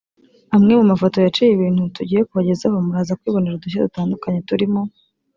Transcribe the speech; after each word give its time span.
Amwe 0.55 0.73
mu 0.79 0.85
mafoto 0.91 1.15
yaciye 1.19 1.51
ibintu 1.53 1.81
tugiye 1.95 2.21
kubagezaho 2.27 2.75
muraza 2.85 3.17
kwibonera 3.19 3.55
udushya 3.57 3.85
dutandukanye 3.87 4.39
turimo 4.49 4.81